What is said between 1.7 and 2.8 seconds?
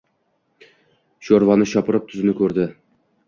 shopirib, tuzini koʼrdi.